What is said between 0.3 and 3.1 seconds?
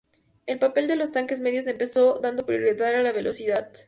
El papel de los tanques medios empezó dando prioridad a